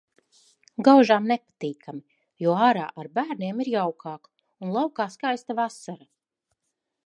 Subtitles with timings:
[0.87, 2.01] Gaužām nepatīkami,
[2.45, 4.27] jo ārā ar bērniem ir jaukāk
[4.65, 6.13] un laukā skaista vasara.